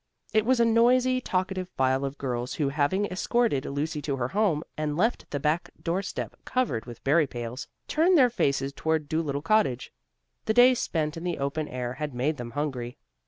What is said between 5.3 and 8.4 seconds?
back doorstep covered with berry pails, turned their